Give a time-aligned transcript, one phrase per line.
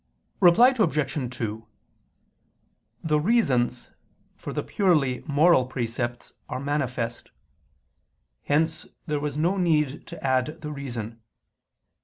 [0.39, 1.35] Reply Obj.
[1.37, 1.67] 2:
[3.03, 3.91] The reasons
[4.35, 7.29] for the purely moral precepts are manifest;
[8.45, 11.21] hence there was no need to add the reason.